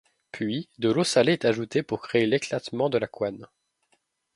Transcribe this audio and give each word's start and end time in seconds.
Puis 0.31 0.67
de 0.79 0.89
l'eau 0.91 1.03
salée 1.03 1.33
est 1.33 1.45
ajoutée 1.45 1.83
pour 1.83 2.01
créer 2.01 2.25
l'éclatement 2.25 2.89
de 2.89 2.97
la 2.97 3.05
couenne. 3.05 3.45